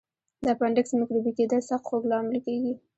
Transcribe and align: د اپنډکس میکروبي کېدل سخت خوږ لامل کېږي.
د 0.43 0.45
اپنډکس 0.53 0.91
میکروبي 0.99 1.31
کېدل 1.37 1.59
سخت 1.69 1.85
خوږ 1.87 2.03
لامل 2.11 2.37
کېږي. 2.45 2.73